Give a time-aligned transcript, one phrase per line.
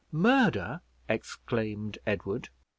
[0.11, 2.49] "Murder!" exclaimed Edward.